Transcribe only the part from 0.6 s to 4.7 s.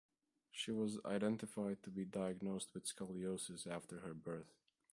was identified to be diagnosed with scoliosis after her birth.